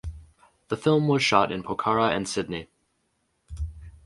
The 0.69 0.77
film 0.77 1.07
was 1.07 1.21
shot 1.21 1.51
in 1.51 1.61
Pokhara 1.61 2.09
and 2.09 2.27
Sydney. 2.27 2.69